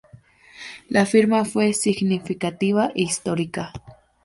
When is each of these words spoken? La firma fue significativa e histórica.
La 0.89 1.05
firma 1.05 1.45
fue 1.45 1.73
significativa 1.73 2.87
e 2.95 3.03
histórica. 3.03 3.71